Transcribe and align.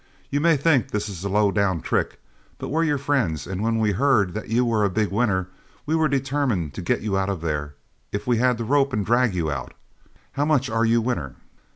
You 0.31 0.39
may 0.41 0.57
think 0.57 0.89
this 0.89 1.07
is 1.07 1.23
a 1.23 1.29
low 1.29 1.51
down 1.51 1.79
trick, 1.81 2.19
but 2.57 2.69
we're 2.69 2.85
your 2.85 2.97
friends, 2.97 3.45
and 3.45 3.61
when 3.61 3.77
we 3.77 3.91
heard 3.91 4.33
that 4.33 4.49
you 4.49 4.65
were 4.65 4.83
a 4.83 4.89
big 4.89 5.11
winner, 5.11 5.49
we 5.85 5.93
were 5.95 6.07
determined 6.07 6.73
to 6.73 6.81
get 6.81 7.01
you 7.01 7.19
out 7.19 7.29
of 7.29 7.41
there 7.41 7.75
if 8.11 8.25
we 8.25 8.37
had 8.37 8.57
to 8.57 8.63
rope 8.63 8.93
and 8.93 9.05
drag 9.05 9.35
you 9.35 9.51
out. 9.51 9.75
How 10.31 10.45
much 10.45 10.71
are 10.71 10.85
you 10.85 11.01
winner?" 11.03 11.35